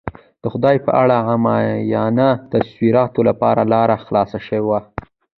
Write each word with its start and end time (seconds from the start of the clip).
د 0.43 0.45
خدای 0.53 0.77
په 0.85 0.91
اړه 1.01 1.15
عامیانه 1.29 2.29
تصوراتو 2.51 3.21
لپاره 3.29 3.61
لاره 3.73 3.95
خلاصه 4.05 4.39
شوه. 4.47 4.79